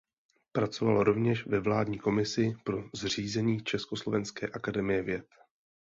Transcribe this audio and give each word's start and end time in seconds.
Pracoval 0.51 1.03
rovněž 1.03 1.45
ve 1.45 1.59
vládní 1.59 1.99
komisi 1.99 2.55
pro 2.63 2.83
zřízení 2.93 3.61
Československé 3.63 4.47
akademie 4.47 5.03
věd. 5.03 5.25